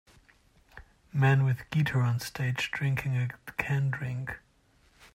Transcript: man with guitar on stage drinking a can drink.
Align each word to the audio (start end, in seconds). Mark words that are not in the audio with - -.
man 1.13 1.45
with 1.45 1.69
guitar 1.69 2.01
on 2.01 2.19
stage 2.19 2.71
drinking 2.71 3.15
a 3.15 3.27
can 3.61 3.91
drink. 3.91 4.39